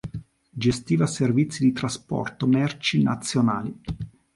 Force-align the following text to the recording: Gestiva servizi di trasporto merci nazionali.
Gestiva 0.51 1.05
servizi 1.05 1.63
di 1.63 1.73
trasporto 1.73 2.47
merci 2.47 3.03
nazionali. 3.03 3.79